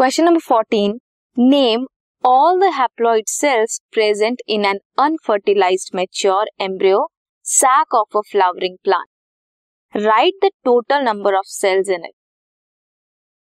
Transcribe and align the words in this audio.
Question 0.00 0.24
number 0.24 0.40
fourteen 0.40 0.92
name 1.36 1.84
all 2.24 2.60
the 2.60 2.68
haploid 2.74 3.24
cells 3.28 3.78
present 3.92 4.40
in 4.48 4.64
an 4.64 4.78
unfertilised 4.98 5.84
mature 5.94 6.50
embryo 6.60 7.00
sac 7.44 7.94
of 7.94 8.16
a 8.18 8.20
flowering 8.30 8.76
plant 8.84 9.98
write 10.04 10.34
the 10.44 10.48
total 10.64 11.02
number 11.04 11.34
of 11.34 11.46
cells 11.46 11.88
in 11.88 12.04
it 12.04 12.14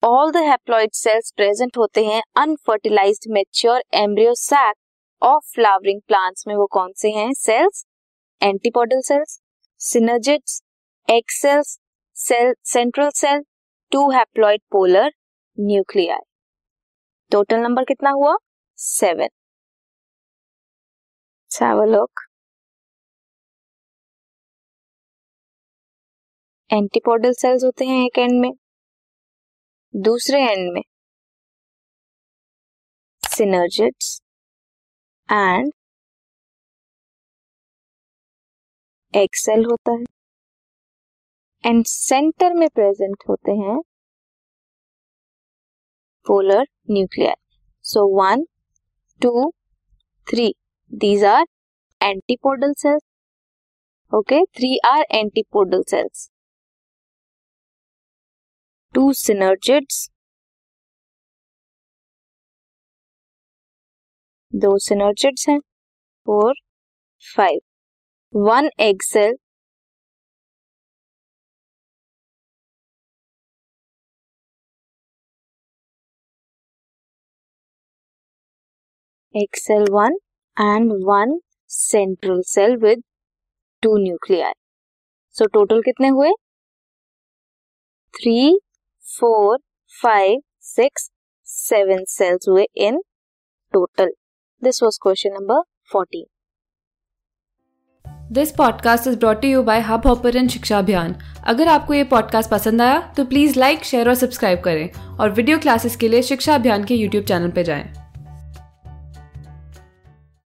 all 0.04 0.32
the 0.32 0.42
haploid 0.44 0.94
cells 0.94 1.32
present 1.38 1.78
होते 1.78 2.06
हैं 2.06 2.22
unfertilised 2.38 3.20
mature 3.30 3.84
embryo 3.96 4.34
sac 4.38 4.76
of 5.22 5.52
flowering 5.54 6.02
plants 6.08 6.48
में 6.48 6.56
वो 6.56 6.66
कौन 6.72 6.92
से 6.96 7.12
हैं? 7.12 7.32
Cells 7.36 7.86
antipodal 8.42 9.02
cells 9.02 9.40
synergids 9.82 10.62
egg 11.08 11.42
cell 12.16 12.54
central 12.66 13.10
cell 13.16 13.44
two 13.92 14.10
haploid 14.12 14.62
polar 14.72 15.12
nuclear 15.58 16.27
total 17.32 17.60
number 17.60 17.84
कितना 17.84 18.10
हुआ? 18.12 18.36
Seven 18.80 19.30
look 21.92 22.22
antipodal 26.70 27.32
cells 27.34 27.64
होते 27.64 27.86
हैं 27.86 28.06
एक 28.06 28.18
एंड 28.20 28.40
में, 28.42 28.52
दूसरे 29.94 30.42
एंड 30.44 30.72
में 30.74 30.82
सिनर्जिट्स 33.24 34.20
एंड 35.30 35.72
एक्सेल 39.14 39.66
होता 39.66 39.92
है। 39.92 40.04
एंड 41.64 41.86
सेंटर 41.86 42.54
में 42.54 42.68
प्रेजेंट 42.70 43.24
होते 43.30 43.52
हैं 43.52 43.78
polar 46.28 46.66
nuclear 46.92 47.36
so 47.86 48.06
one 48.18 48.46
two 49.22 49.50
three 50.28 50.54
these 50.92 51.24
are 51.26 51.46
antipodal 52.02 52.74
cells 52.78 53.04
okay 54.12 54.44
three 54.58 54.78
are 54.88 55.06
antipodal 55.16 55.82
cells 55.90 56.30
two 58.96 59.12
synergids 59.14 60.08
दो 64.54 64.78
सिनर्जिड्स 64.80 65.48
हैं. 65.50 65.60
Four 66.28 66.54
five 67.26 67.60
one 68.34 68.70
egg 68.80 69.02
cell 69.04 69.36
egg cell 79.36 79.86
one 79.92 80.14
and 80.60 80.94
one 80.94 81.40
central 81.68 82.42
cell 82.42 82.76
with 82.76 83.04
two 83.84 83.98
nuclear 83.98 84.54
so 85.30 85.46
total 85.46 85.82
कितने 85.82 86.08
हुए? 86.08 86.30
Three 88.14 88.60
four 89.20 89.60
five 90.02 90.42
six 90.62 91.12
seven 91.44 92.04
cells 92.06 92.48
हुए 92.50 92.68
in 92.76 93.02
total 93.74 94.14
this 94.64 94.84
was 94.84 95.00
question 95.02 95.30
number 95.30 95.62
fourteen 95.92 96.26
this 98.34 98.52
podcast 98.52 99.08
is 99.08 99.18
brought 99.18 99.46
you 99.46 99.64
by 99.64 99.80
Hubhopper 100.08 100.48
Shiksha 100.48 100.80
Abhiyan 100.80 101.16
अगर 101.48 101.68
आपको 101.68 101.94
ये 101.94 102.04
podcast 102.04 102.52
पसंद 102.52 102.82
आया 102.82 103.14
तो 103.18 103.26
please 103.26 103.60
like 103.60 103.84
share 103.84 104.10
और 104.10 104.16
सब्सक्राइब 104.16 104.60
करें 104.60 105.18
और 105.18 105.30
वीडियो 105.30 105.60
क्लासेस 105.60 105.96
के 105.96 106.08
लिए 106.08 106.22
शिक्षा 106.22 106.56
अभियान 106.56 106.84
के 106.84 106.96
यूट्यूब 106.96 107.26
चैनल 107.26 107.52
पर 107.52 107.62
जाएँ। 107.62 107.97